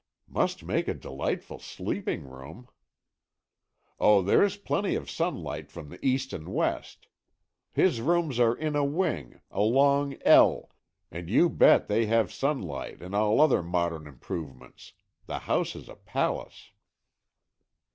"Must 0.27 0.63
make 0.63 0.87
a 0.87 0.95
delightful 0.95 1.59
sleeping 1.59 2.23
room!" 2.23 2.67
"Oh, 3.99 4.23
there's 4.23 4.57
plenty 4.57 4.95
of 4.95 5.11
sunlight 5.11 5.69
from 5.71 5.89
the 5.89 6.03
east 6.03 6.33
and 6.33 6.49
west. 6.49 7.05
His 7.71 8.01
rooms 8.01 8.39
are 8.39 8.55
in 8.55 8.75
a 8.75 8.83
wing, 8.83 9.41
a 9.51 9.61
long 9.61 10.17
L, 10.25 10.71
and 11.11 11.29
you 11.29 11.49
bet 11.51 11.87
they 11.87 12.07
have 12.07 12.33
sunlight 12.33 13.03
and 13.03 13.13
all 13.13 13.39
other 13.39 13.61
modern 13.61 14.07
improvements. 14.07 14.93
The 15.27 15.37
house 15.37 15.75
is 15.75 15.87
a 15.87 15.97
palace." 15.97 16.71